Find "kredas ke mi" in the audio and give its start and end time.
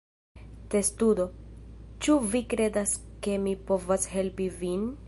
2.55-3.55